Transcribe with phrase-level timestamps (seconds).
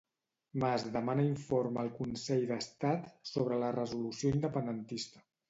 [0.61, 5.25] Mas demana informe al Consell d'Estat sobre la resolució independentista.